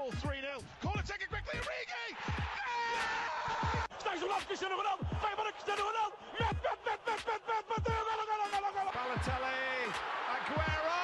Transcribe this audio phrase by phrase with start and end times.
[0.00, 0.64] Liverpool 3 0.
[0.80, 1.60] Corner taken quickly.
[1.60, 2.16] Origi!
[3.98, 5.04] Está isolado Cristiano Ronaldo.
[5.20, 6.16] Vai embora Cristiano Ronaldo.
[6.40, 8.00] Mete, mete, mete, bateu.
[8.08, 8.90] Golo, golo, golo, golo.
[8.96, 9.92] Balotelli.
[10.34, 11.00] Aguero!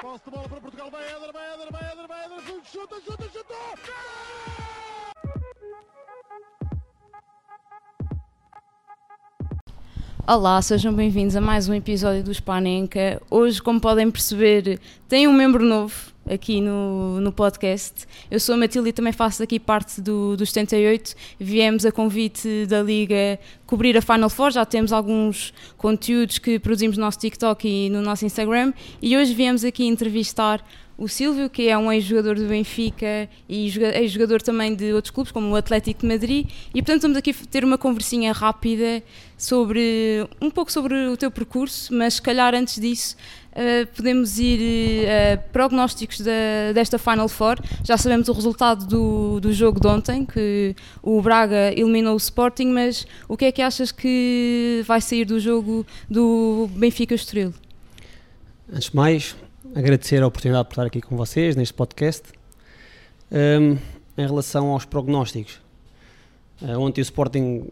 [0.00, 3.28] Posse de bola para Portugal, vai Éder, vai Éder, vai Éder, vai Éder, chuta, chuta,
[3.30, 3.54] chuta!
[10.28, 13.20] Olá, sejam bem-vindos a mais um episódio do Spanenka.
[13.30, 18.06] Hoje, como podem perceber, tem um membro novo aqui no, no podcast.
[18.30, 21.14] Eu sou a Matilde e também faço aqui parte do, do 78.
[21.38, 26.96] Viemos a convite da Liga cobrir a Final Four, já temos alguns conteúdos que produzimos
[26.96, 28.72] no nosso TikTok e no nosso Instagram
[29.02, 30.64] e hoje viemos aqui entrevistar
[30.98, 35.50] o Silvio, que é um ex-jogador do Benfica e ex-jogador também de outros clubes, como
[35.50, 39.02] o Atlético de Madrid, e portanto estamos aqui a ter uma conversinha rápida
[39.36, 43.14] sobre um pouco sobre o teu percurso, mas se calhar antes disso
[43.56, 46.20] uh, podemos ir a uh, prognósticos
[46.74, 47.58] desta Final Four.
[47.82, 52.66] Já sabemos o resultado do, do jogo de ontem, que o Braga eliminou o Sporting,
[52.66, 57.52] mas o que é que achas que vai sair do jogo do Benfica Estoril?
[58.72, 59.36] Antes de mais,
[59.74, 62.24] agradecer a oportunidade por estar aqui com vocês neste podcast.
[63.30, 63.78] Um,
[64.18, 65.60] em relação aos prognósticos,
[66.62, 67.68] uh, ontem o Sporting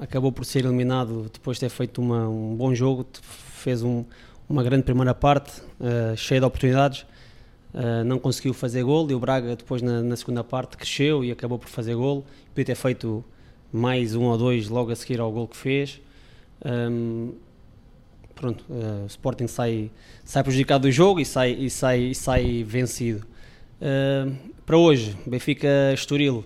[0.00, 4.04] acabou por ser eliminado depois de ter feito uma, um bom jogo, fez um,
[4.48, 7.06] uma grande primeira parte, uh, cheia de oportunidades,
[7.72, 11.30] uh, não conseguiu fazer gol e o Braga depois na, na, segunda parte cresceu e
[11.30, 13.24] acabou por fazer gol, podia ter feito
[13.72, 16.00] mais um ou dois logo a seguir ao gol que fez.
[16.64, 17.32] Um,
[18.34, 19.90] pronto, uh, o Sporting sai,
[20.24, 23.26] sai prejudicado do jogo e sai, e sai, e sai vencido.
[23.80, 24.34] Uh,
[24.64, 26.44] para hoje, Benfica Estoril,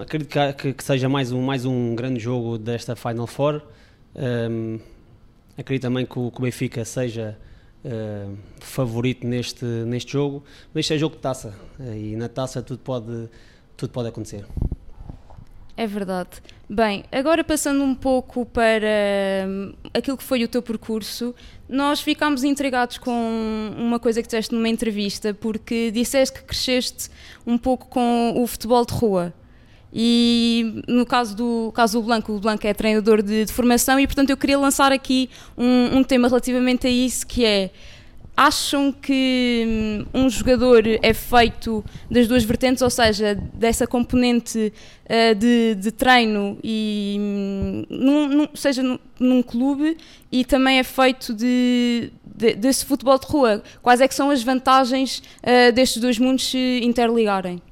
[0.00, 3.62] acredito que, que, seja mais um, mais um grande jogo desta Final Four.
[4.14, 4.78] Um,
[5.56, 7.38] acredito também que o, que o Benfica seja
[7.84, 12.78] uh, favorito neste, neste jogo, mas este é jogo de taça e na taça tudo
[12.80, 13.28] pode,
[13.76, 14.44] tudo pode acontecer.
[15.76, 16.40] É verdade.
[16.68, 21.34] Bem, agora passando um pouco para hum, aquilo que foi o teu percurso,
[21.68, 27.10] nós ficámos intrigados com uma coisa que disseste numa entrevista, porque disseste que cresceste
[27.44, 29.34] um pouco com o futebol de rua.
[29.94, 34.06] E no caso do caso do Blanco, o Blanco é treinador de, de formação e,
[34.06, 37.70] portanto, eu queria lançar aqui um, um tema relativamente a isso, que é
[38.36, 39.64] acham que
[40.12, 44.72] hum, um jogador é feito das duas vertentes, ou seja, dessa componente
[45.04, 49.96] uh, de, de, treino e hum, num, num, seja num, num, clube
[50.32, 53.62] e também é feito de, de, desse futebol de rua.
[53.80, 57.62] Quais é que são as vantagens uh, destes dois mundos se interligarem?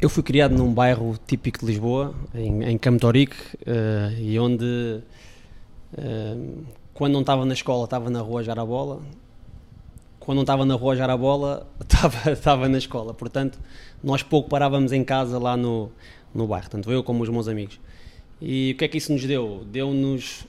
[0.00, 5.02] Eu fui criado num bairro típico de Lisboa, em, em Campo Torique, uh, e onde
[6.98, 9.00] quando não estava na escola, estava na rua a jogar a bola.
[10.18, 13.14] Quando não estava na rua a jogar a bola, estava, estava na escola.
[13.14, 13.58] Portanto,
[14.02, 15.92] nós pouco parávamos em casa lá no,
[16.34, 17.78] no bairro, tanto eu como os meus amigos.
[18.40, 19.64] E o que é que isso nos deu?
[19.70, 20.44] Deu-nos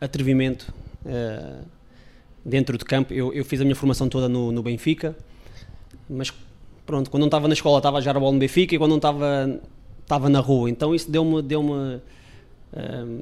[0.00, 0.72] atrevimento
[1.06, 1.64] uh,
[2.44, 3.14] dentro de campo.
[3.14, 5.16] Eu, eu, fiz a minha formação toda no, no Benfica,
[6.08, 6.30] mas
[6.86, 8.90] pronto, quando não estava na escola estava a jogar a bola no Benfica e quando
[8.90, 9.60] não estava,
[10.00, 10.70] estava na rua.
[10.70, 12.00] Então isso deu-me deu-me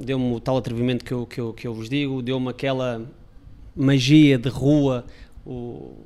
[0.04, 3.02] deu-me o tal atrevimento que eu, que eu, que eu vos digo, deu-me aquela
[3.74, 5.04] magia de rua,
[5.44, 5.96] o,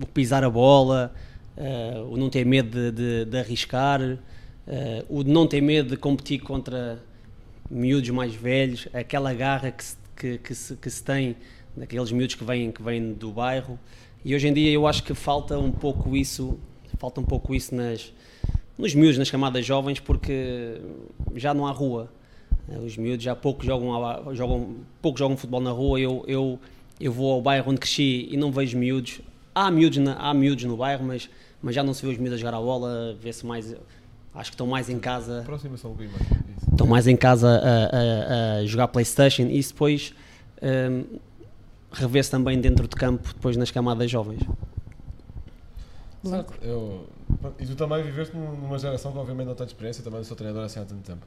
[0.00, 1.12] o pisar a bola,
[1.56, 4.18] uh, o não ter medo de, de, de arriscar, uh,
[5.08, 7.02] o de não ter medo de competir contra
[7.70, 11.36] miúdos mais velhos, aquela garra que se, que, que se, que se tem
[11.76, 13.78] daqueles miúdos que vêm, que vêm do bairro.
[14.26, 16.58] E hoje em dia eu acho que falta um pouco isso,
[16.98, 18.12] falta um pouco isso nas,
[18.76, 20.80] nos miúdos, nas camadas jovens, porque
[21.36, 22.10] já não há rua.
[22.68, 26.00] Eh, os miúdos já pouco jogam, jogam, pouco jogam futebol na rua.
[26.00, 26.58] Eu, eu,
[27.00, 29.20] eu vou ao bairro onde cresci e não vejo miúdos.
[29.54, 31.30] Há miúdos, na, há miúdos no bairro, mas,
[31.62, 33.16] mas já não se vê os miúdos a jogar a bola.
[33.22, 33.76] Vê-se mais.
[34.34, 35.44] Acho que estão mais em casa.
[35.86, 36.72] Bocadinho mais.
[36.72, 40.12] Estão mais em casa a, a, a jogar Playstation e isso depois
[40.60, 41.04] um, ehm,
[41.92, 44.42] revê-se também dentro de campo, depois nas camadas jovens.
[46.24, 46.54] Certo.
[46.62, 47.06] Eu,
[47.58, 50.80] e tu também viveste numa geração que obviamente não tem experiência, também sou treinador assim
[50.80, 51.26] há tanto tempo.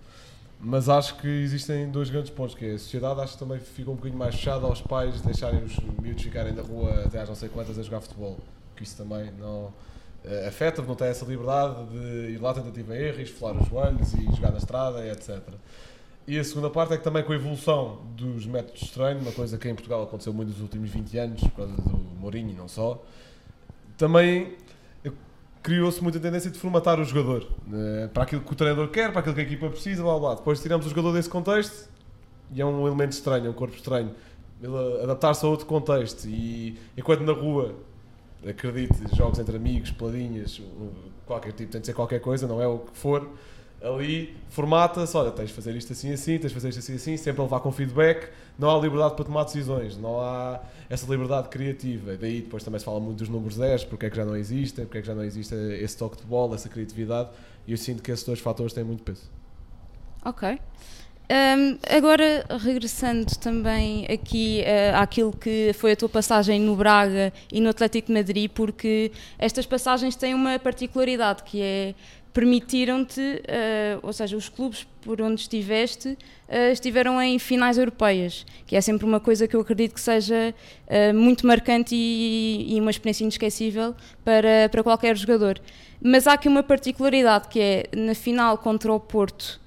[0.62, 3.90] Mas acho que existem dois grandes pontos, que é a sociedade acho que também fica
[3.90, 7.36] um bocadinho mais fechada aos pais deixarem os miúdos ficarem na rua até às não
[7.36, 8.38] sei quantas a jogar futebol,
[8.76, 9.68] que isso também não
[10.26, 14.14] uh, afeta, não tem essa liberdade de ir lá tentativa e erro, esfolar os joelhos
[14.14, 15.40] e jogar na estrada, etc.
[16.30, 19.32] E a segunda parte é que também com a evolução dos métodos de treino, uma
[19.32, 22.54] coisa que em Portugal aconteceu muito nos últimos 20 anos, por causa do Mourinho e
[22.54, 23.04] não só,
[23.98, 24.56] também
[25.64, 29.22] criou-se muita tendência de formatar o jogador uh, para aquilo que o treinador quer, para
[29.22, 30.36] aquilo que a equipa precisa, blá, blá.
[30.36, 31.90] Depois tiramos o jogador desse contexto
[32.54, 34.12] e é um elemento estranho, é um corpo estranho.
[34.62, 37.74] Ele adaptar-se a outro contexto e enquanto na rua
[38.48, 40.62] acredite, jogos entre amigos, peladinhas,
[41.26, 43.28] qualquer tipo, tem de ser qualquer coisa, não é o que for.
[43.82, 47.18] Ali formata-se, olha, tens de fazer isto assim assim, tens de fazer isto assim assim,
[47.18, 50.60] sempre a levar com feedback, não há liberdade para tomar decisões, não há
[50.90, 52.18] essa liberdade criativa.
[52.18, 54.86] Daí depois também se fala muito dos números 10, porque é que já não existem,
[54.86, 57.30] porque é que já não existe esse toque de bola, essa criatividade,
[57.66, 59.24] e eu sinto que esses dois fatores têm muito peso.
[60.26, 60.60] Ok.
[61.32, 67.62] Um, agora, regressando também aqui uh, àquilo que foi a tua passagem no Braga e
[67.62, 71.94] no Atlético de Madrid, porque estas passagens têm uma particularidade que é
[72.34, 78.76] permitiram-te, uh, ou seja, os clubes por onde estiveste uh, estiveram em finais europeias, que
[78.76, 80.54] é sempre uma coisa que eu acredito que seja
[80.88, 85.60] uh, muito marcante e, e, uma experiência inesquecível para, para qualquer jogador.
[86.02, 89.60] Mas há aqui uma particularidade que é na final contra o Porto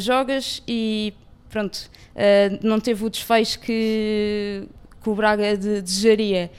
[0.00, 1.14] jogas e
[1.48, 1.88] pronto,
[2.60, 4.64] não teve o desfecho que,
[5.00, 6.50] que o Braga de, desejaria.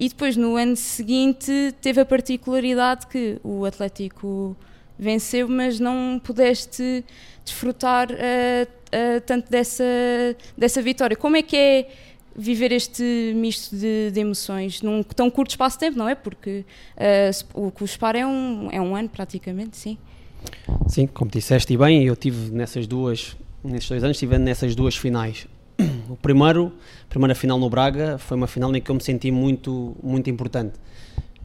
[0.00, 4.56] E depois no ano seguinte teve a particularidade que o Atlético
[5.00, 7.04] venceu, mas não pudeste
[7.44, 9.84] desfrutar uh, tanto dessa,
[10.56, 11.16] dessa vitória.
[11.16, 11.88] Como é que é
[12.36, 16.14] viver este misto de, de, emoções num tão curto espaço de tempo, não é?
[16.14, 16.64] Porque
[17.54, 19.98] uh, o separa é um, é um ano praticamente, sim.
[20.86, 24.96] Sim, como disseste e bem, eu tive nessas duas, nesses dois anos, estive nessas duas
[24.96, 25.46] finais.
[26.08, 26.72] O primeiro,
[27.04, 30.28] a primeira final no Braga, foi uma final em que eu me senti muito, muito
[30.28, 30.74] importante.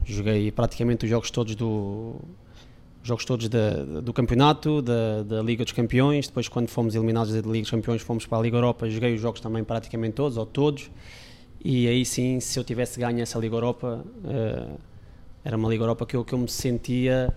[0.04, 2.16] Joguei praticamente os jogos todos do
[3.06, 6.26] jogos todos do campeonato, da, Liga dos Campeões.
[6.26, 8.88] Depois, quando fomos eliminados da Liga dos Campeões, fomos para a Liga Europa.
[8.90, 10.90] Joguei os jogos também praticamente todos, ou todos.
[11.64, 14.78] E aí sim, se eu tivesse ganho essa Liga Europa, uh,
[15.44, 17.32] era uma Liga Europa que eu, que eu me sentia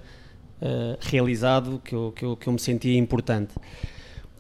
[0.62, 3.54] uh, realizado, que eu, que, eu, que eu me sentia importante.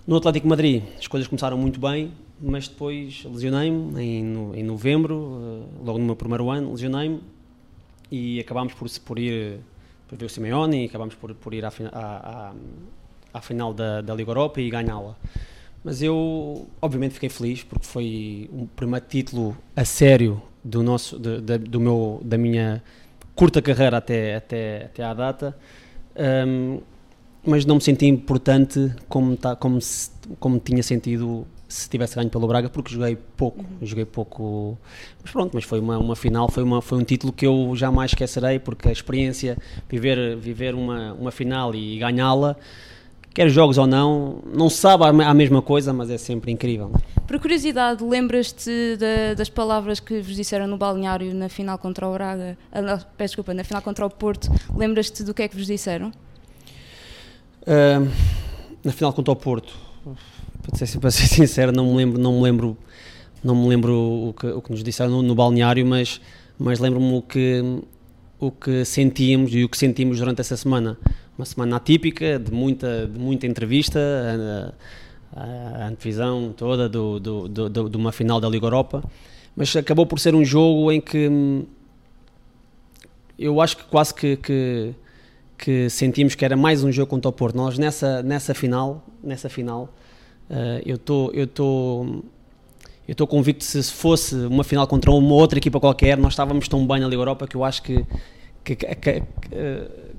[0.06, 2.12] No Atlético Madrid, as coisas começaram muito bem,
[2.42, 7.22] mas depois lesionei-me em, em novembro, uh, logo no meu primeiro ano, lesionei-me
[8.12, 9.60] e acabámos por, por ir
[10.10, 12.54] por ver o Simeone e acabámos por, por ir à, à,
[13.34, 15.16] à final da, da Liga Europa e ganhá-la.
[15.84, 21.40] Mas eu, obviamente, fiquei feliz porque foi o primeiro título a sério do nosso, de,
[21.40, 22.84] de, do meu, da minha
[23.36, 25.58] curta carreira até, até, até à data
[26.46, 26.82] um,
[27.46, 32.30] mas não me senti importante como, tá, como, se, como tinha sentido se tivesse ganho
[32.30, 33.86] pelo Braga, porque joguei pouco, uhum.
[33.86, 34.76] joguei pouco,
[35.22, 38.12] mas pronto, mas foi uma, uma final, foi, uma, foi um título que eu jamais
[38.12, 39.56] esquecerei, porque a experiência,
[39.88, 42.56] viver, viver uma, uma final e ganhá-la,
[43.36, 46.92] quer jogos ou não, não sabe a mesma coisa, mas é sempre incrível.
[47.28, 48.98] Por curiosidade, lembras-te
[49.38, 52.58] das palavras que vos disseram no balneário na final contra o Braga?
[52.72, 56.12] Ah, peço desculpa, na final contra o Porto, lembras-te do que é que vos disseram?
[57.62, 58.10] Uh,
[58.84, 59.76] na final contra o Porto,
[60.62, 62.78] para ser, para ser sincero, não me lembro, não me lembro,
[63.44, 66.22] não me lembro o que, o que nos disseram no, no balneário, mas,
[66.58, 67.82] mas lembro-me o que,
[68.40, 70.98] o que sentíamos e o que sentimos durante essa semana
[71.40, 73.98] uma semana atípica, de muita, de muita entrevista,
[75.34, 79.02] a, a, antevisão toda do, do, do, de uma final da Liga Europa,
[79.56, 81.66] mas acabou por ser um jogo em que hum,
[83.38, 84.94] eu acho que quase que, que,
[85.58, 87.56] que sentimos que era mais um jogo contra o Porto.
[87.56, 89.94] Nós nessa, nessa final, nessa final
[90.50, 92.24] uh, eu estou eu estou
[93.08, 96.68] eu estou convicto que se fosse uma final contra uma outra equipa qualquer, nós estávamos
[96.68, 98.06] tão bem na Liga Europa que eu acho que,
[98.64, 99.24] que, que, que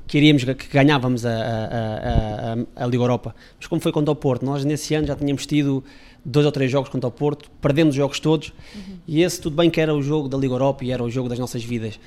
[0.09, 3.33] queríamos que ganhávamos a, a, a, a, Liga Europa.
[3.57, 5.85] Mas como foi contra o Porto, nós nesse ano já tínhamos tido
[6.25, 8.97] dois ou três jogos contra o Porto, perdemos os jogos todos, uhum.
[9.07, 11.29] e esse tudo bem que era o jogo da Liga Europa e era o jogo
[11.29, 12.01] das nossas vidas,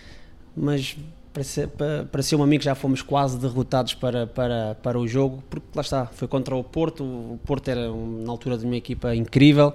[0.56, 0.98] mas
[1.34, 1.70] parecia,
[2.12, 5.82] parecia-me a mim que já fomos quase derrotados para, para, para o jogo, porque lá
[5.82, 9.74] está, foi contra o Porto, o Porto era na altura de uma equipa incrível,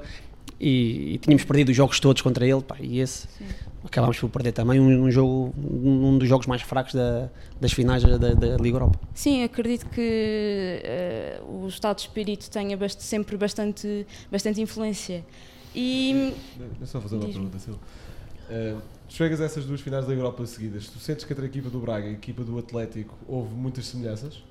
[0.60, 3.46] e, e, tínhamos perdido os jogos todos contra ele, pá, e esse Sim.
[3.84, 7.28] acabámos por perder também um, um, jogo, um dos jogos mais fracos da,
[7.60, 8.98] das finais da, da, Liga Europa.
[9.14, 10.82] Sim, acredito que
[11.42, 15.24] uh, o estado de espírito tenha bast sempre bastante, bastante influência.
[15.74, 16.34] E...
[16.56, 17.80] Deixa só fazer uma pergunta, Silvio.
[18.50, 21.70] Uh, chegas a essas duas finais da Europa seguidas, tu sentes que entre a equipa
[21.70, 24.42] do Braga e a equipa do Atlético houve muitas semelhanças?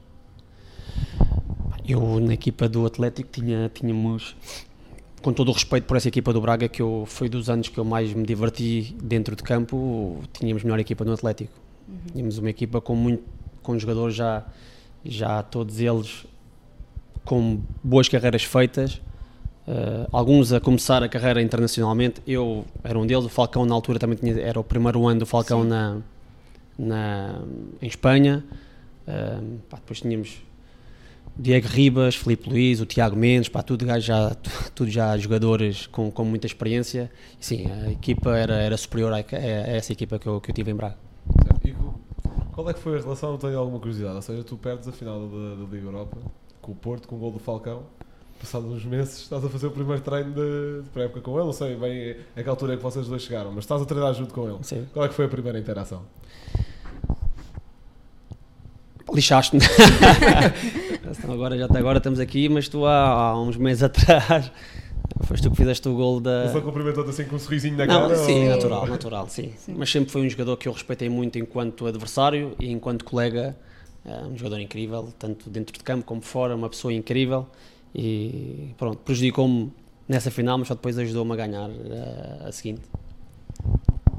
[1.87, 4.35] Eu na equipa do Atlético tinha, tínhamos
[5.21, 7.77] com todo o respeito por essa equipa do Braga, que eu, foi dos anos que
[7.77, 11.53] eu mais me diverti dentro de campo, tínhamos melhor equipa no Atlético.
[11.87, 11.97] Uhum.
[12.11, 13.23] Tínhamos uma equipa com, muito,
[13.61, 14.45] com jogadores já,
[15.03, 16.25] já todos eles
[17.23, 19.01] com boas carreiras feitas,
[19.67, 22.21] uh, alguns a começar a carreira internacionalmente.
[22.25, 25.25] Eu era um deles, o Falcão na altura também tinha, era o primeiro ano do
[25.25, 25.97] Falcão na,
[26.77, 27.41] na,
[27.81, 28.43] em Espanha.
[29.07, 30.37] Uh, pá, depois tínhamos
[31.37, 34.35] Diego Ribas, Felipe Luiz, o Tiago Mendes, pá, tudo, já,
[34.73, 37.11] tudo já jogadores com, com muita experiência.
[37.39, 40.71] sim, a equipa era, era superior a, a, essa equipa que eu, que eu tive
[40.71, 40.97] em Braga.
[42.53, 43.33] Qual é que foi a relação?
[43.33, 44.15] Eu tenho alguma curiosidade.
[44.15, 46.17] Ou seja, tu perdes a final da, da Liga Europa
[46.59, 47.83] com o Porto, com o gol do Falcão.
[48.39, 51.45] Passados uns meses, estás a fazer o primeiro treino de, de pré-época com ele.
[51.45, 54.13] Não sei bem a que altura é que vocês dois chegaram, mas estás a treinar
[54.13, 54.57] junto com ele.
[54.61, 54.85] Sim.
[54.93, 56.03] Qual é que foi a primeira interação?
[59.13, 59.61] Lixaste-me.
[61.09, 64.51] Então agora, já até agora estamos aqui, mas tu há, há uns meses atrás
[65.23, 66.43] foste tu que fizeste o gol da.
[66.43, 68.15] Ele só cumprimentou-te assim com um sorrisinho na Não, cara?
[68.17, 69.53] sim, ou- natural, natural, sim.
[69.69, 73.55] Mas sempre foi um jogador que eu respeitei muito enquanto adversário e enquanto colega.
[74.05, 77.47] É um jogador incrível, tanto dentro de campo como fora, uma pessoa incrível.
[77.97, 79.73] E pronto, prejudicou-me
[80.07, 82.81] nessa final, mas só depois ajudou-me a ganhar eh, a seguinte.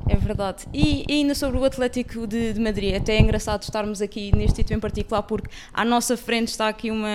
[0.09, 0.65] É verdade.
[0.73, 4.57] E, e ainda sobre o Atlético de, de Madrid, até é engraçado estarmos aqui neste
[4.57, 7.09] título em particular, porque à nossa frente está aqui uma,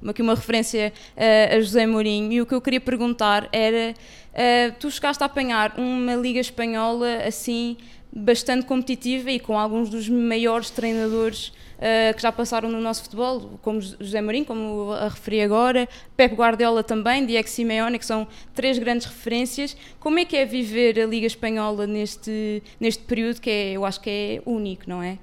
[0.00, 2.32] uma, aqui uma referência eh, a José Mourinho.
[2.32, 3.94] E o que eu queria perguntar era:
[4.32, 7.76] eh, tu chegaste a apanhar uma Liga Espanhola assim
[8.12, 13.58] bastante competitiva e com alguns dos maiores treinadores eh, que já passaram no nosso futebol,
[13.62, 18.78] como José Mourinho, como a referi agora, Pep Guardiola também, Diego Simeone, que são três
[18.78, 19.74] grandes referências.
[19.98, 23.98] Como é que é viver a Liga Espanhola neste, neste período que é, eu acho
[23.98, 25.18] que é único, não é?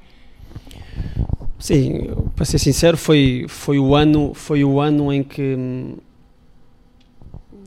[1.59, 5.97] Sim, para ser sincero, foi, foi, o ano, foi o ano em que hum,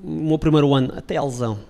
[0.02, 1.61] o meu primeiro ano, até a lesão,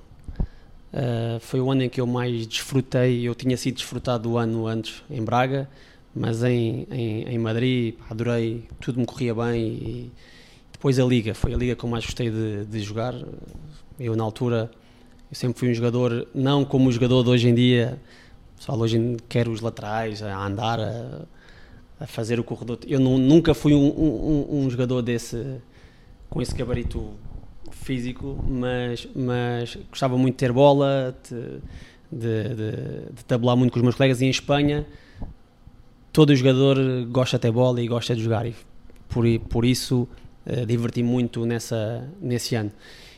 [0.95, 3.29] uh, foi o ano em que eu mais desfrutei.
[3.29, 5.69] Eu tinha sido desfrutado o ano antes em Braga,
[6.15, 9.63] mas em, em, em Madrid adorei, tudo me corria bem.
[9.63, 10.13] E
[10.73, 13.15] depois a Liga, foi a Liga que eu mais gostei de, de jogar.
[13.99, 14.71] Eu, na altura,
[15.31, 18.01] eu sempre fui um jogador, não como o jogador de hoje em dia,
[18.57, 21.23] pessoal hoje quer os laterais, a andar, a,
[22.01, 22.79] a fazer o corredor.
[22.87, 25.59] Eu nu- nunca fui um- um- um jogador desse
[26.29, 27.13] com esse gabarito
[27.73, 31.61] físico, mas, mas gostava muito de ter bola, de,
[32.11, 34.21] de, de- de tabular muito com os meus colegas.
[34.21, 34.87] E em Espanha,
[36.13, 36.77] todo jogador
[37.11, 38.47] gosta de ter bola e gosta de jogar.
[38.47, 38.55] E
[39.09, 40.09] por, por isso,
[40.47, 42.71] eh, diverti muito nessa, nesse ano.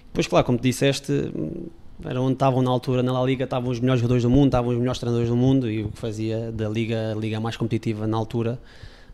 [0.06, 1.68] Depois, claro, como tu disseste, hum,
[2.04, 4.70] era onde estavam na altura na La Liga, estavam os melhores jogadores do mundo, estavam
[4.72, 8.06] os melhores treinadores do mundo e o que fazia da Liga a Liga mais competitiva
[8.06, 8.58] na altura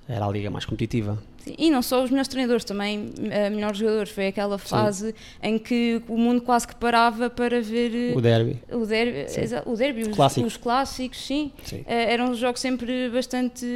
[0.09, 1.19] era a Liga mais competitiva.
[1.45, 4.11] Sim, E não só os melhores treinadores, também eh, melhores jogadores.
[4.11, 8.59] Foi aquela fase em que o mundo quase que parava para ver eh, O derby.
[8.73, 9.41] o derby, Sim.
[9.67, 10.53] o derby os, Clássicos.
[10.53, 11.53] os clássicos, sim.
[11.63, 11.85] Sim.
[11.87, 13.67] Eh, eram jogos sempre bastante,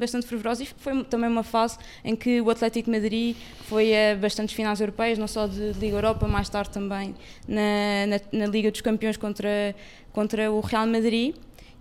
[0.00, 3.36] bastante fervorosos e foi também uma fase em que o Atlético de Madrid
[3.68, 7.14] foi a bastantes finais europeias, não só de Liga Europa, mais tarde também
[7.46, 9.74] na, na, na Liga dos Campeões contra,
[10.12, 11.34] contra o Real Madrid.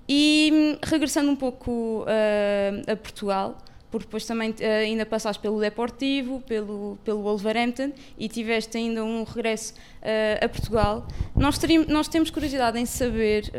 [0.08, 3.58] E hum, regressando um pouco eh, a Portugal,
[4.00, 9.24] porque depois também eh, ainda passaste pelo Deportivo, pelo, pelo Wolverhampton e tiveste ainda um
[9.24, 11.08] regresso eh, a Portugal.
[11.36, 13.52] Nós, teríamos, nós temos curiosidade em saber,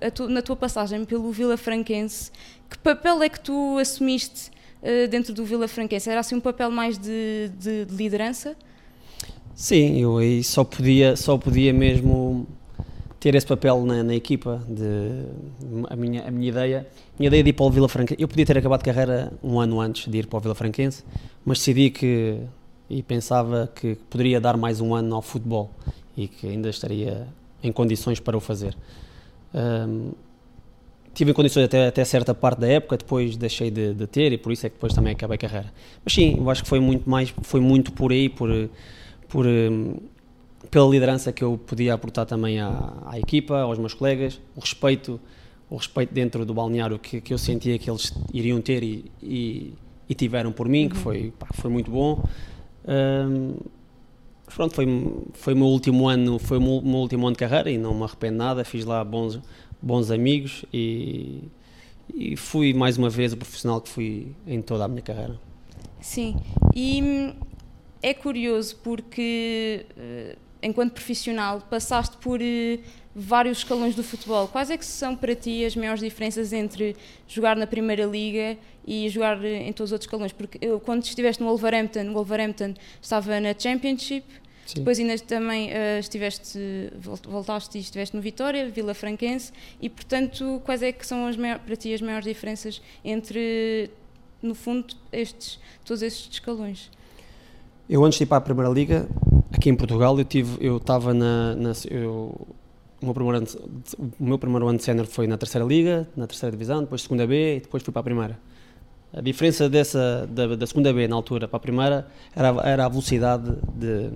[0.00, 2.30] a tu- na tua passagem pelo Vila Franquense,
[2.68, 4.50] que papel é que tu assumiste
[4.82, 6.08] eh, dentro do Vila Franquense?
[6.08, 8.56] Era assim um papel mais de, de- de liderança?
[9.54, 12.46] Sim, eu aí só podia, só podia mesmo
[13.20, 14.64] ter esse papel na, na equipa.
[14.66, 15.26] De,
[15.88, 18.26] a, minha, a minha ideia, a minha ideia de ir para o Vila Franquense, eu
[18.26, 21.04] podia ter acabado de carreira um ano antes de ir para o Vila Franquense,
[21.44, 22.40] mas decidi que
[22.88, 25.70] e pensava que poderia dar mais um ano ao futebol
[26.16, 27.28] e que ainda estaria
[27.62, 28.76] em condições para o fazer.
[29.54, 30.10] Ahm,
[31.14, 34.38] tive em condições até, até certa parte da época, depois deixei de, de ter e
[34.38, 35.72] por isso é que depois também acabei a carreira.
[36.04, 38.50] Mas sim, eu acho que foi muito mais, foi muito por aí, por,
[39.28, 39.94] por, hum,
[40.70, 45.20] pela liderança que eu podia aportar também à, à equipa, aos meus colegas, o respeito,
[45.68, 49.74] o respeito dentro do balneário que, que eu sentia que eles iriam ter e, e,
[50.08, 52.22] e tiveram por mim, que foi, pá, foi muito bom.
[54.50, 54.86] Mas pronto, foi,
[55.34, 58.36] foi meu último ano, foi o meu, último ano de carreira e não me arrependo
[58.36, 59.38] nada, fiz lá bons,
[59.80, 61.44] bons amigos e,
[62.12, 65.38] e fui mais uma vez o profissional que fui em toda a minha carreira.
[66.00, 66.34] Sim,
[66.74, 67.32] e
[68.02, 72.78] é curioso porque, eh, enquanto profissional, passaste por eh,
[73.14, 74.46] vários escalões do futebol.
[74.48, 79.08] Quais é que são para ti as maiores diferenças entre jogar na Primeira Liga e
[79.08, 80.32] jogar eh, em todos os outros escalões?
[80.32, 84.24] Porque eu, quando estiveste no Wolverhampton, o Wolverhampton estava na Championship,
[84.66, 84.74] Sim.
[84.80, 86.58] depois ainda também eh, estiveste,
[87.00, 91.36] vol- voltaste e estiveste no Vitória, Vila Franquense, e portanto, quais é que são as
[91.36, 93.90] maior- para ti as maiores diferenças entre,
[94.42, 96.90] no fundo, estes, todos estes escalões?
[97.88, 99.08] Eu antes de ir para a Primeira Liga,
[99.52, 102.46] aqui em Portugal, eu tive, eu estava na, na- eu,
[103.00, 103.46] o meu primeiro ano,
[103.98, 107.26] o meu primeiro ano de sénior foi na Terceira Liga, na Terceira Divisão, depois Segunda
[107.26, 108.38] B e depois fui para a Primeira.
[109.12, 112.88] A diferença dessa da, da Segunda B na altura para a Primeira era, era a
[112.88, 114.10] velocidade de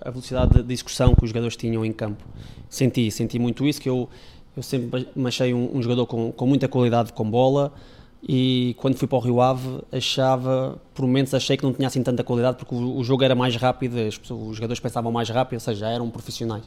[0.00, 2.24] a velocidade de execução que os jogadores tinham em campo.
[2.68, 4.08] Senti, senti muito isso que eu
[4.56, 7.74] eu sempre me achei um, um jogador com, com muita qualidade com bola,
[8.22, 12.02] e quando fui para o Rio Ave achava, por momentos achei que não tinha assim
[12.02, 15.60] tanta qualidade porque o, o jogo era mais rápido, os jogadores pensavam mais rápido, ou
[15.60, 16.64] seja, já eram profissionais.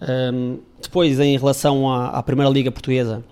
[0.00, 3.24] Ahm, depois, em relação à, à Primeira Liga Portuguesa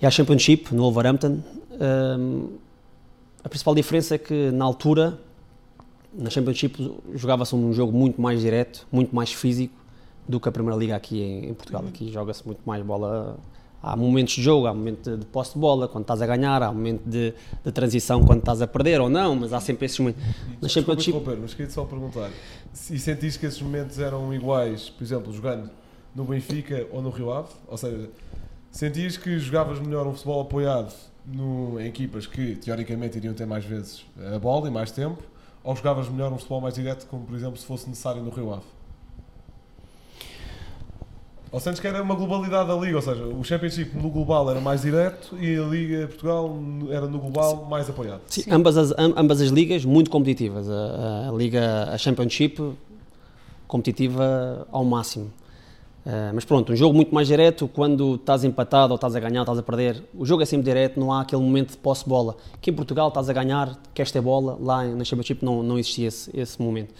[0.00, 1.40] e à Championship, no Wolverhampton,
[1.80, 2.48] ahm,
[3.44, 5.18] a principal diferença é que na altura,
[6.12, 9.74] na Championship, jogava-se um jogo muito mais direto, muito mais físico
[10.26, 11.84] do que a Primeira Liga aqui em, em Portugal.
[11.86, 13.36] Aqui joga-se muito mais bola.
[13.86, 16.62] Há momentos de jogo, há momento de, de posse de bola quando estás a ganhar,
[16.62, 19.98] há momento de, de transição quando estás a perder ou não, mas há sempre esses
[19.98, 20.22] momentos.
[20.24, 22.30] Na Desculpa Championship, mas queria só perguntar.
[22.72, 25.70] Se sentiste que esses momentos eram iguais, por exemplo, jogando
[26.14, 27.50] no Benfica ou no Rio Ave?
[27.68, 28.08] Ou seja,
[28.70, 30.94] sentias que jogavas melhor um futebol apoiado
[31.26, 35.22] no, em equipas que teoricamente iriam ter mais vezes a bola e mais tempo?
[35.62, 38.52] Ou jogavas melhor um futebol mais direto, como por exemplo se fosse necessário no Rio
[38.52, 38.64] Ave?
[41.54, 44.60] Ou sentes que era uma globalidade da liga, ou seja, o Championship no global era
[44.60, 46.58] mais direto e a Liga Portugal
[46.90, 48.22] era no global mais apoiado?
[48.26, 50.68] Sim, ambas, as, am- ambas as ligas muito competitivas.
[50.68, 52.60] A, a liga, a Championship,
[53.68, 55.30] competitiva ao máximo.
[56.04, 59.38] Eh, mas pronto, um jogo muito mais direto, quando estás empatado ou estás a ganhar,
[59.40, 62.02] ou estás a perder, o jogo é sempre direto, não há aquele momento de posse
[62.04, 62.36] de bola.
[62.52, 66.08] Aqui em Portugal estás a ganhar, queres ter bola, lá na Championship não, não existia
[66.08, 66.92] esse, esse momento.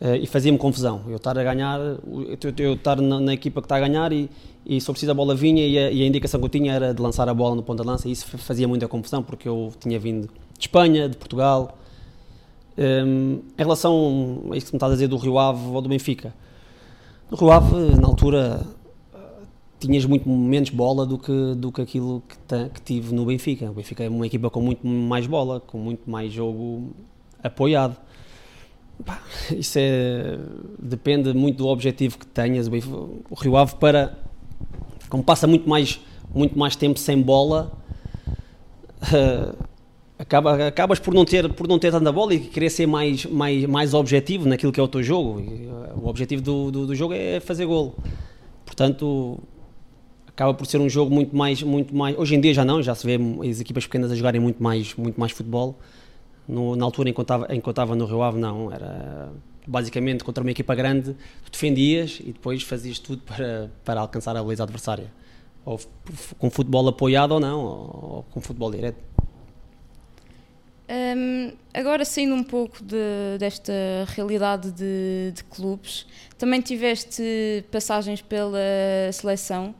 [0.00, 3.76] Eh, e fazia-me confusão, eu estar a ganhar, eu, estar na, na equipa que está
[3.76, 4.28] a ganhar e,
[4.66, 6.72] e se eu preciso a bola vinha e a, e a indicação que eu tinha
[6.74, 9.22] era de lançar a bola no ponto de lança e isso fa- fazia muita confusão
[9.22, 11.78] porque eu tinha vindo de Espanha, de Portugal.
[12.78, 15.88] Hum, em relação a isso que me estás a dizer do Rio Ave ou do
[15.88, 16.34] Benfica,
[17.30, 18.66] no Rio Ave, na altura,
[19.14, 19.18] eh,
[19.80, 23.70] tinhas muito menos bola do que, do que aquilo que, que tive no Benfica.
[23.70, 26.90] O Benfica é uma equipa com muito mais bola, com muito mais jogo
[27.42, 27.96] apoiado.
[29.56, 30.38] Isso é,
[30.78, 32.68] depende muito do objetivo que tenhas.
[32.68, 34.18] O Rio Ave, para,
[35.08, 36.00] como passa muito mais,
[36.34, 37.72] muito mais tempo sem bola,
[39.12, 39.54] eh,
[40.18, 43.64] acaba, acabas por não, ter, por não ter tanta bola e querer ser mais, mais,
[43.66, 45.40] mais objetivo naquilo que é o teu jogo.
[45.40, 47.96] Eh, o objetivo do, do, do jogo é fazer golo.
[48.64, 49.38] Portanto,
[50.26, 52.18] acaba por ser um jogo muito mais, muito mais.
[52.18, 53.18] Hoje em dia já não, já se vê
[53.48, 55.78] as equipas pequenas a jogarem muito mais, muito mais futebol.
[56.48, 57.22] No- na altura em que eu
[57.70, 58.72] estava- no Rio Ave, não.
[58.72, 59.30] Era
[59.66, 64.42] basicamente contra uma equipa grande, tu defendias e depois fazias tudo para, para alcançar a
[64.42, 65.12] baliza adversária.
[65.64, 65.80] Ou
[66.38, 67.70] com futebol apoiado ou não, ou,
[68.16, 68.98] ou com futebol direto.
[70.88, 73.72] Hum, agora saindo um pouco de- desta
[74.14, 76.06] realidade de, de clubes,
[76.38, 78.56] também tiveste passagens pela
[79.12, 79.74] seleção.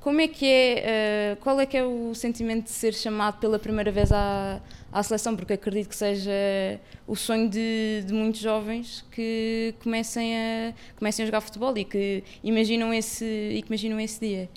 [0.00, 3.58] Como é que é, eh, qual é que é o sentimento de ser chamado pela
[3.58, 4.60] primeira vez à,
[4.92, 5.34] à seleção?
[5.34, 6.30] Porque acredito que seja
[7.06, 12.22] o sonho de, de muitos jovens que comecem a, comecem a jogar futebol e que
[12.44, 14.48] imaginam esse, e que imaginam esse dia.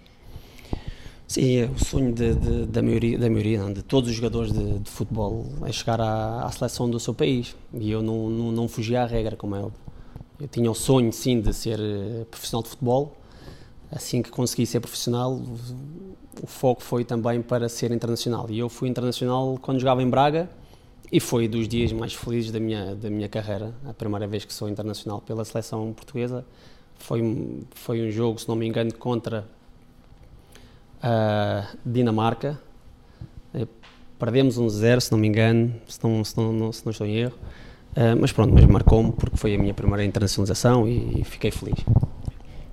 [1.28, 4.52] Sim, é o sonho de- de- da maioria, da maioria não, de todos os jogadores
[4.54, 8.52] de, de futebol é chegar à, à seleção do seu país e eu não, não,
[8.52, 9.80] não fugia à regra, como é óbvio.
[10.40, 13.18] Eu tinha o sonho, sim, de ser eh, profissional de futebol.
[13.92, 18.48] Assim que consegui ser profissional, o, foco foi também para ser internacional.
[18.50, 20.50] E eu fui internacional quando jogava em Braga
[21.12, 23.74] e foi dos dias mais felizes da minha, da minha carreira.
[23.86, 26.46] A primeira vez que sou internacional pela seleção portuguesa
[26.96, 29.48] foi, foi um jogo, se não me engano, contra
[31.02, 32.60] a Dinamarca.
[33.54, 33.68] Eh,
[34.18, 37.18] Perdemos um 0, se não me engano, se não, se não, se não estou em
[37.18, 37.36] erro.
[37.96, 41.76] Eh, mas pronto, mas marcou-me porque foi a minha primeira internacionalização e, fiquei feliz.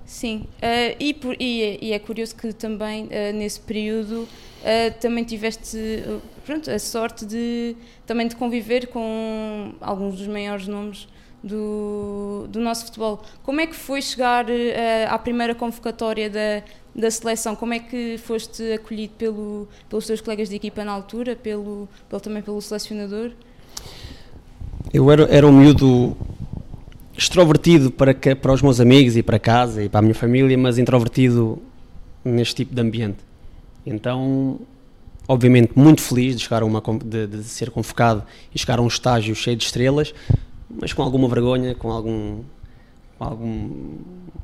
[0.05, 4.27] Sim, eh, e, por- e e é curioso que também eh, nesse período
[4.63, 6.03] eh, também tiveste
[6.45, 11.07] pronto, a sorte de também de conviver com alguns dos maiores nomes
[11.43, 13.21] do, do nosso futebol.
[13.43, 14.45] Como é que foi chegar
[15.09, 16.63] à primeira convocatória da,
[16.95, 17.55] da seleção?
[17.55, 22.21] Como é que foste acolhido pelo, pelos teus colegas de equipa na altura, pelo, pelo,
[22.21, 23.31] também pelo selecionador?
[24.93, 26.15] Eu era, era um miúdo
[27.17, 30.57] extrovertido para, que- para os meus amigos e para casa e para a minha família,
[30.57, 31.61] mas introvertido
[32.23, 33.19] neste tipo de ambiente.
[33.85, 34.59] Então,
[35.27, 38.23] obviamente, muito feliz de, chegar uma, de, de ser convocado
[38.53, 40.13] e chegar a um estágio cheio de estrelas,
[40.69, 42.39] mas com alguma vergonha, com algum,
[43.17, 43.69] com algum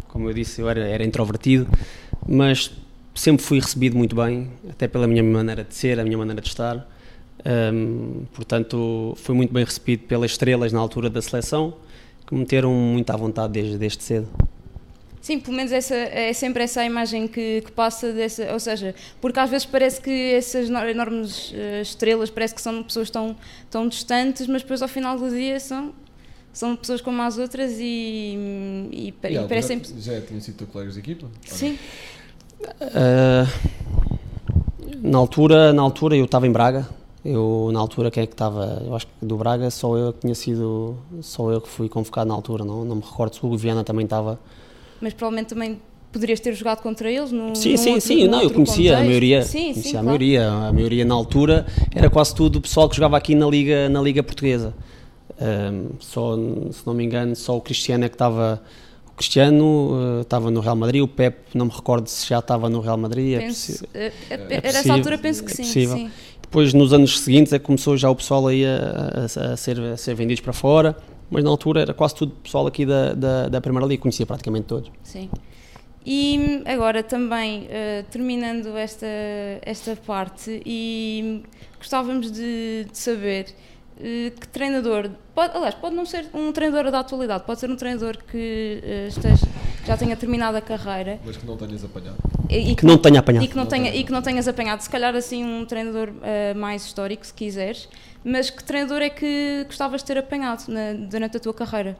[0.07, 1.67] como eu disse, eu era, era introvertido,
[2.27, 2.71] mas
[3.15, 6.47] sempre fui recebido muito bem, até pela minha maneira de ser, a minha maneira de
[6.47, 6.87] estar.
[7.73, 11.73] Hum, portanto, fui muito bem recebido pelas estrelas na altura da seleção,
[12.29, 14.27] que me meteram muito à vontade desde, desde cedo.
[15.19, 18.93] Sim, pelo menos essa, é sempre essa a imagem que, que passa dessa, ou seja,
[19.19, 23.35] porque às vezes parece que essas no- enormes eh, estrelas parece que são pessoas tão,
[23.69, 25.91] tão distantes, mas depois ao final do dia são,
[26.53, 28.37] são pessoas como as outras e,
[28.91, 29.81] e, e alguns parecem...
[29.97, 31.27] já, já tinham sido teus colegas de equipa?
[31.45, 31.77] Sim,
[35.01, 36.87] Na altura, na altura eu estava em Braga.
[37.31, 38.81] Eu, na altura, quem é que estava?
[38.83, 40.97] Eu acho que do Braga só eu que tinha sido.
[41.21, 44.05] Só eu que fui convocado na altura, não, não me recordo se o Viana também
[44.05, 44.39] estava.
[44.99, 45.79] Mas provavelmente também
[46.11, 48.27] poderias ter jogado contra eles no Sim, num sim, outro- sim.
[48.27, 49.05] Não, eu conhecia a contexto.
[49.07, 49.41] maioria.
[49.43, 50.05] Sim, conhecia sim, a claro.
[50.07, 50.49] maioria.
[50.51, 54.01] A maioria na altura era quase tudo o pessoal que jogava aqui na Liga, na
[54.01, 54.73] Liga Portuguesa.
[55.39, 56.35] Ahm, só,
[56.71, 58.59] se não me engano, só o Cristiano é que estava.
[59.15, 62.79] Cristiano eh, estava no Real Madrid, o Pep, não me recordo se já estava no
[62.79, 63.33] Real Madrid.
[63.35, 66.11] é Penso, eh, eh, é era essa altura penso que é sim, sim.
[66.49, 69.79] Depois, nos anos seguintes, é que começou já o pessoal aí a, a- a ser,
[69.79, 70.97] a ser vendidos para fora,
[71.29, 74.65] mas na altura era quase tudo pessoal aqui da, da, da Primeira Liga, conhecia praticamente
[74.65, 74.91] todos.
[75.03, 75.29] Sim.
[76.03, 79.05] E agora também, eh, terminando esta,
[79.61, 81.43] esta parte, e
[81.77, 83.47] gostávamos de, de saber
[84.01, 87.75] eh, que treinador, pode, aliás, pode não ser um treinador da atualidade, pode ser um
[87.75, 89.45] treinador que, eh, esteja,
[89.81, 92.17] que já tenha terminado a carreira Mas que não tenhas apanhado.
[92.49, 93.43] E, e Que não tenha apanhado.
[93.43, 96.53] e que não, tenha, e que não tenhas apanhado, se calhar assim um treinador eh,
[96.55, 97.87] mais histórico, se quiseres,
[98.23, 101.95] mas que treinador é que gostavas de ter apanhado na- durante a tua carreira?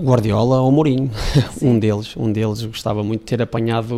[0.00, 1.10] Guardiola ou Mourinho,
[1.62, 3.94] um deles, um deles gostava muito de ter apanhado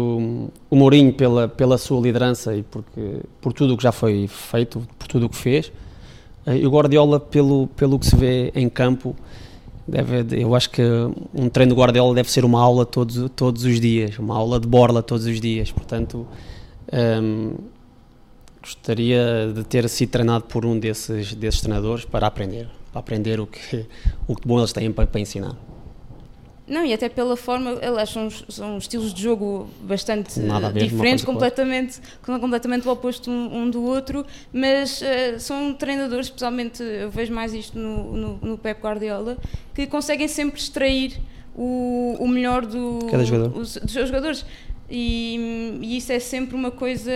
[0.70, 4.86] o Mourinho pela, pela sua liderança e porque, por tudo o que já foi feito,
[4.98, 5.72] por tudo o que fez,
[6.44, 9.14] Eh, e o Guardiola pelo, pelo que se vê em campo,
[9.86, 10.82] deve, eu acho que
[11.34, 14.66] um treino do Guardiola deve ser uma aula todos, todos os dias, uma aula de
[14.66, 16.26] borla todos os dias, portanto
[16.90, 17.54] ehm,
[18.60, 23.46] gostaria de ter sido treinado por um desses, desses treinadores para aprender, para aprender o
[23.46, 23.86] que,
[24.26, 25.56] o que de bom eles têm para, para ensinar.
[26.66, 32.00] Não, e até pela forma, aliás, são, são estilos de jogo bastante eh, diferentes, completamente,
[32.22, 37.32] com- completamente o oposto um, um do outro, mas eh, são treinadores, especialmente eu vejo
[37.34, 39.36] mais isto no, no, no Pep Guardiola,
[39.74, 41.20] que conseguem sempre extrair
[41.54, 43.58] o, o melhor do, Cada jogador.
[43.58, 44.44] os- dos seus jogadores.
[44.94, 47.10] E, e isso é sempre uma coisa,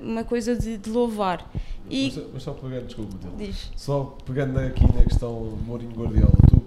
[0.00, 1.48] uma coisa de, de louvar.
[1.88, 6.65] E Mas, mas só pegando, desculpa, diz, Só pegando aqui na questão Mourinho Guardiola, tu,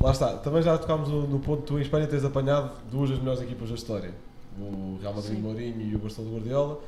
[0.00, 3.10] lá está, também já tocámos no, no ponto que tu em Espanha tens apanhado duas
[3.10, 4.10] das melhores equipas da história,
[4.58, 5.42] o Real Madrid Sim.
[5.42, 6.78] Mourinho e o Barcelona Guardiola.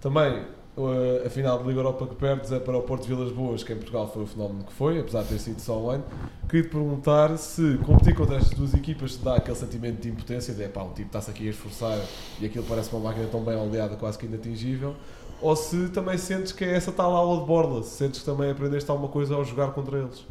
[0.00, 0.42] Também
[0.76, 3.62] uh, a final da Liga Europa que perdes é para o Porto de Vilas Boas,
[3.62, 6.04] que em Portugal foi o fenómeno que foi, apesar de ter sido só um ano.
[6.48, 10.54] Queria te perguntar se competir contra estas duas equipas te dá aquele sentimento de impotência,
[10.54, 11.98] de pá, o tipo está-se aqui a esforçar
[12.40, 14.94] e aquilo parece uma máquina tão bem oleada, quase que inatingível.
[15.42, 18.50] Ou se também sentes que é essa tal aula de borla, se sentes que também
[18.50, 20.26] aprendeste alguma coisa ao jogar contra eles.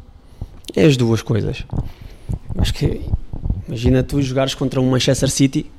[0.74, 1.64] É as duas coisas.
[2.58, 3.00] Acho que
[3.66, 5.70] imagina tu jogares contra um Manchester City,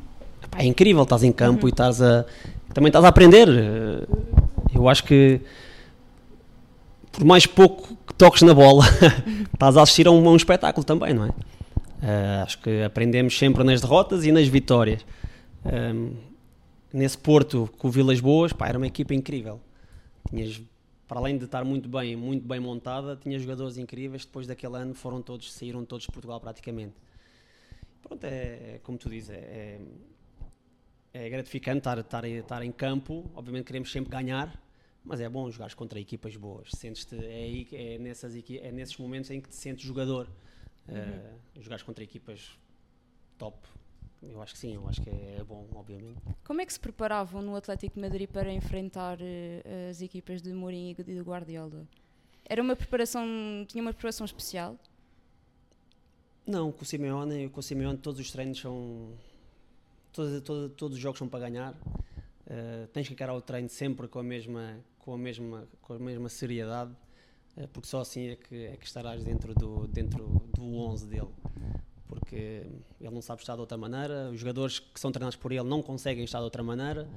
[0.44, 2.26] Epá, é incrível, estás em campo e estás a
[2.74, 3.48] também estás a aprender.
[3.50, 4.08] Eh,
[4.74, 5.42] Eu acho que
[7.12, 8.86] por mais pouco que toques na bola,
[9.54, 11.30] estás a assistir a um, a um espetáculo também, não é?
[12.02, 15.06] Eh, acho que aprendemos sempre nas derrotas e nas vitórias.
[15.66, 16.12] Ehm,
[16.94, 19.60] nesse Porto com o Vilas Boas, pá, era uma equipa incrível.
[20.30, 20.62] Tinhas,
[21.12, 24.24] para além de estar muito bem, muito bem montada, tinha jogadores incríveis.
[24.24, 26.96] Depois daquele ano foram todos, saíram todos de Portugal praticamente.
[28.02, 29.82] Pronto, é, é como tu dizes, é,
[31.14, 33.30] é, é gratificante estar, estar, estar em campo.
[33.36, 34.58] Obviamente queremos sempre ganhar,
[35.04, 36.70] mas é bom jogar contra equipas boas.
[36.78, 40.30] Sentes-te, é, aí é, nessas, é nesses momentos em que te sentes jogador.
[40.88, 42.58] Uh, jogares contra equipas
[43.38, 43.58] top.
[44.22, 46.22] Eu acho que sim, eu acho que é bom, obviamente.
[46.46, 50.54] como é que se preparavam no Atlético de Madrid para enfrentar eh, as equipas de
[50.54, 51.88] Mourinho e de Guardiola?
[52.46, 53.26] Era uma preparação,
[53.68, 54.78] tinha uma preparação especial?
[56.46, 59.14] Não, com o Simeone, com o Simeone todos os treinos são.
[60.12, 61.74] Todos, todos, todos os jogos são para ganhar.
[61.74, 66.00] Uh, tens que encarar o treino sempre com a mesma, com a mesma, com a
[66.00, 66.92] mesma seriedade,
[67.56, 71.30] uh, porque só assim é que, é que estarás dentro do, dentro do 11 dele.
[72.12, 72.66] Porque
[73.00, 75.82] ele não sabe estar de outra maneira, os jogadores que são treinados por ele não
[75.82, 77.10] conseguem estar de outra maneira,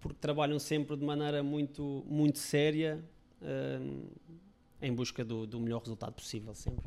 [0.00, 3.04] porque trabalham sempre de maneira muito, muito séria,
[3.42, 4.10] uh,
[4.80, 6.82] em busca do, do melhor resultado possível, sempre.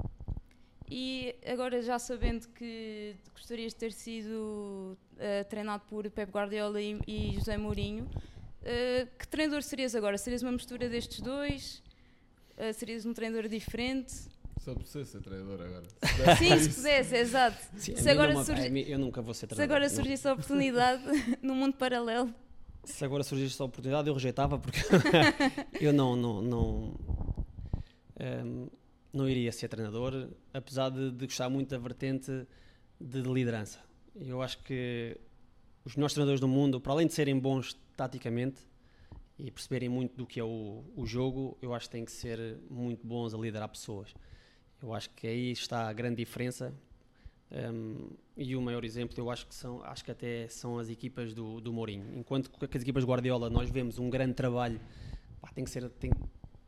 [0.89, 6.99] E agora já sabendo que gostarias de ter sido eh, treinado por Pep Guardiola e,
[7.07, 8.09] e José Mourinho,
[8.63, 10.17] eh, que treinador serias agora?
[10.17, 11.83] Serias uma mistura destes dois?
[12.57, 14.13] Eh, serias um treinador diferente?
[14.63, 15.83] Só precisa ser treinador agora.
[16.37, 17.57] Sim, se pudesse, exato.
[17.77, 19.75] Sim, a Se agora, não surgi- a mim- eu nunca vou ser se treinador.
[19.77, 19.95] agora não.
[19.95, 21.03] surgisse a oportunidade
[21.43, 22.33] num mundo paralelo.
[22.85, 24.79] Se agora surgisse essa oportunidade, eu rejeitava porque
[25.81, 26.93] eu não, não, não,
[28.19, 28.67] ehm,
[29.11, 32.31] não iria ser treinador, apesar de, de gostar muito da vertente
[32.99, 33.79] de liderança.
[34.15, 35.17] Eu acho que
[35.85, 38.61] os melhores treinadores do mundo, para além de serem bons taticamente
[39.37, 42.59] e perceberem muito do que é o, o jogo, eu acho que têm que ser
[42.69, 44.13] muito bons a liderar pessoas.
[44.83, 46.73] Eu acho que aí está a grande diferença.
[47.49, 51.33] Um, e o maior exemplo eu acho que são acho que até são as equipas
[51.33, 52.05] do, do Mourinho.
[52.17, 54.81] Enquanto que as equipas Guardiola nós vemos um grande trabalho
[55.39, 56.11] pá, tem que ser tem,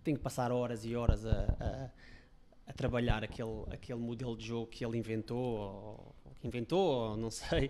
[0.01, 1.89] tem que passar horas e horas a, a,
[2.67, 7.29] a, trabalhar aquele aquele modelo de jogo que ele inventou ou, ou inventou ou não
[7.29, 7.69] sei.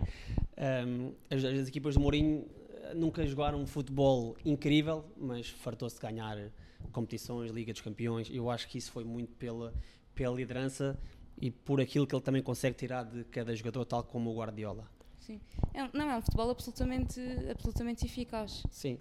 [0.86, 6.02] Um, as, as, equipas de Mourinho eh, nunca jogaram um futebol incrível mas fartou-se de
[6.02, 6.52] ganhar
[6.92, 8.30] competições Liga dos Campeões.
[8.30, 9.72] Eu acho que isso foi muito pela
[10.16, 10.98] pela liderança
[11.40, 14.90] e por aquilo que ele também consegue tirar de cada jogador, tal como o Guardiola.
[15.20, 15.40] Sim.
[15.74, 18.64] É, não, é um futebol absolutamente, absolutamente eficaz.
[18.70, 18.98] Sim.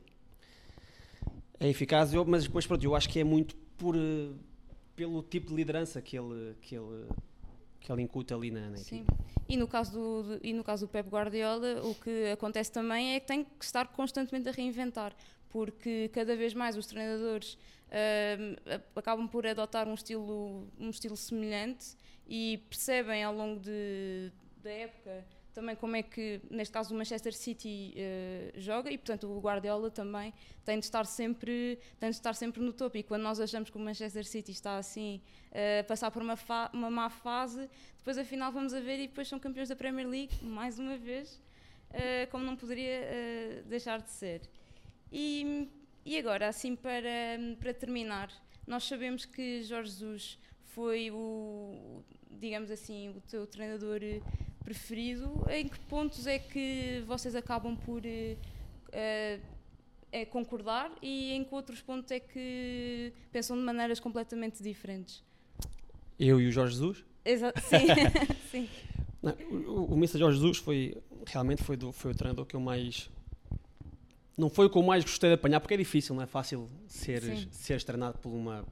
[1.60, 3.96] É eficaz, eu, mas depois pronto, eu acho que é muito por,
[4.96, 7.08] pelo tipo de liderança que ele, que ele,
[7.80, 9.04] que ele incuta ali na, na Sim.
[9.04, 9.14] Equipe.
[9.48, 13.14] E no, caso do, do, e no caso do Pep Guardiola, o que acontece também
[13.14, 15.16] é que tem que estar constantemente a reinventar,
[15.56, 21.96] porque cada vez mais os treinadores uh, acabam por adotar um estilo, um estilo semelhante
[22.28, 27.34] e percebem ao longo de, da época também como é que, neste caso, o Manchester
[27.34, 30.34] City uh, joga e, portanto, o Guardiola também
[30.66, 32.98] tem de estar sempre, tem de estar sempre no topo.
[32.98, 35.22] E quando nós achamos que o Manchester City está assim
[35.54, 36.38] uh, a passar por uma,
[36.74, 40.44] uma má fase, depois, afinal, vamos a ver e depois são campeões da Premier League,
[40.44, 41.42] mais uma vez,
[41.92, 44.42] uh, como não poderia deixar de ser.
[45.18, 45.70] E,
[46.06, 48.30] e agora, assim, para, para terminar,
[48.68, 50.38] nós sabemos que Jorge Jesus
[50.74, 54.02] foi o, digamos assim, o teu treinador
[54.62, 55.42] preferido.
[55.50, 59.56] Em que pontos é que vocês acabam por uh,
[60.12, 65.24] é concordar e em que outros pontos é que pensam de maneiras completamente diferentes?
[66.20, 67.06] Eu e o Jorge Jesus?
[67.24, 67.88] Exa sim,
[68.52, 68.70] sim.
[69.24, 70.20] Não, o, o Mr.
[70.20, 73.10] Jorge Jesus foi, realmente foi, do, foi o treinador que eu mais
[74.38, 76.70] não foi o que eu mais gostei de apanhar, porque é difícil, não é fácil
[76.88, 78.66] seres, seres treinado por uma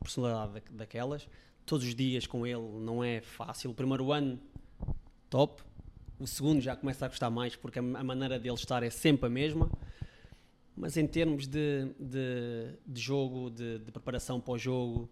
[0.00, 1.26] personalidade daquelas.
[1.64, 3.70] Todos os dias com ele não é fácil.
[3.70, 4.38] O primeiro ano,
[5.30, 5.62] top.
[6.18, 9.30] O segundo já começa a gostar mais, porque a maneira dele estar é sempre a
[9.30, 9.70] mesma.
[10.76, 15.08] Mas em termos de, de, de jogo, de, de, preparação para o jogo,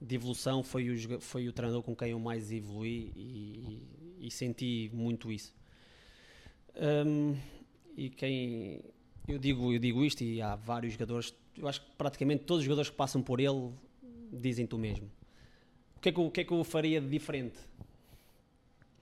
[0.00, 3.80] de evolução, foi o, foi o treinador com quem eu mais evolui e,
[4.20, 5.54] e, e senti muito isso.
[6.76, 7.36] Um,
[7.96, 8.82] e quem
[9.26, 12.64] eu digo, eu digo isto e há vários jogadores, eu acho que praticamente todos os
[12.64, 13.72] jogadores que passam por ele
[14.32, 15.10] dizem-te o mesmo.
[15.96, 17.58] O que, é que eu, o que é que eu faria de diferente?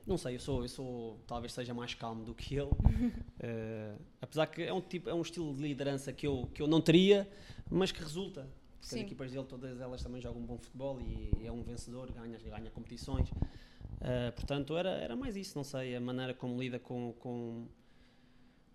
[0.07, 2.71] Não sei, eu sou, eu sou talvez seja mais calmo do que ele.
[2.71, 6.67] uh, apesar que é um, tipo, é um estilo de liderança que eu, que eu
[6.67, 7.31] não teria,
[7.71, 8.49] mas que resulta.
[8.81, 9.01] Porque Sim.
[9.01, 12.71] as equipas dele, todas elas também jogam bom futebol e é um vencedor, ganha, ganha
[12.71, 13.31] competições.
[13.31, 17.67] Uh, portanto, era, era mais isso, não sei, a maneira como lida com, com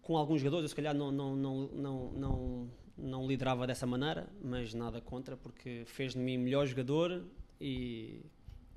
[0.06, 4.30] com alguns jogadores, eu se calhar não, não, não, não, não, não liderava dessa maneira,
[4.40, 7.26] mas nada contra, porque fez de mim melhor jogador
[7.60, 8.24] e,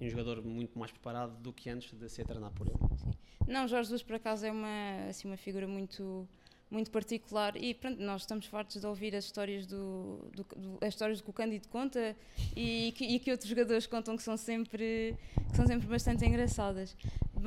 [0.00, 2.78] um jogador muito mais preparado do que antes de ser treinado por ele.
[2.96, 3.10] Sim.
[3.46, 6.26] Não, Jorge Jesus, por acaso, é uma, assim, uma figura muito
[6.70, 10.88] muito particular e pronto, nós estamos fartos de ouvir as histórias do, do, do as
[10.88, 12.14] histórias que o Cândido conta
[12.54, 15.16] e que, e que, outros jogadores contam que são sempre
[15.50, 16.94] que são sempre bastante engraçadas.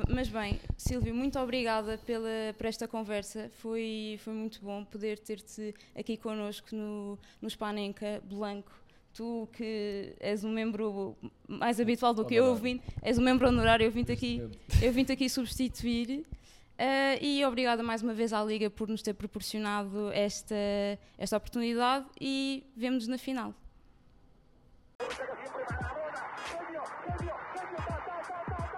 [0.08, 3.50] Mas bem, Silvio, muito obrigada pela, por esta conversa.
[3.58, 8.72] Foi, foi muito bom poder ter-te aqui connosco no, no Spanenka Blanco.
[9.14, 11.14] Tu que és um membro
[11.46, 14.42] mais habitual do que eu, vim, és um membro honorário, eu vim aqui,
[14.80, 16.24] eu vim aqui substituir
[16.78, 20.54] Uh, e obrigada mais uma vez à Liga por nos ter proporcionado esta,
[21.18, 23.54] esta oportunidade e vemos-nos na final.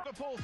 [0.05, 0.39] Liverpool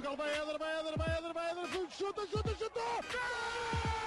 [0.00, 2.80] Portugal vai Éder, vai Éder, vai Éder, vai Éder, chuta, chuta, chuta!
[3.10, 3.99] chuta!